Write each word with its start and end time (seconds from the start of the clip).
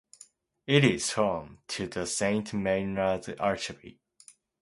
It 0.65 0.83
is 0.83 1.11
home 1.13 1.59
to 1.67 1.85
the 1.85 2.07
Saint 2.07 2.53
Meinrad 2.53 3.37
Archabbey. 3.37 3.99